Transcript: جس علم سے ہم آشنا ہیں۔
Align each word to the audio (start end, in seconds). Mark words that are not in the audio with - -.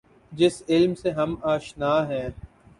جس 0.31 0.63
علم 0.69 0.95
سے 0.95 1.11
ہم 1.11 1.35
آشنا 1.43 1.93
ہیں۔ 2.09 2.29